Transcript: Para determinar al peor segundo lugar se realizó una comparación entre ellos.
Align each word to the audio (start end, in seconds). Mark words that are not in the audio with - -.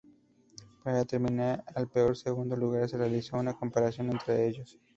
Para 0.83 0.97
determinar 0.97 1.63
al 1.75 1.87
peor 1.87 2.17
segundo 2.17 2.55
lugar 2.55 2.89
se 2.89 2.97
realizó 2.97 3.37
una 3.37 3.53
comparación 3.53 4.09
entre 4.09 4.47
ellos. 4.47 4.79